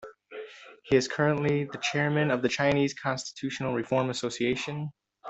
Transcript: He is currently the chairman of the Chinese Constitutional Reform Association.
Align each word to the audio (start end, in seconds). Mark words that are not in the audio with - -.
He 0.85 0.95
is 0.95 1.07
currently 1.07 1.65
the 1.65 1.77
chairman 1.77 2.31
of 2.31 2.41
the 2.41 2.49
Chinese 2.49 2.91
Constitutional 2.91 3.75
Reform 3.75 4.09
Association. 4.09 4.89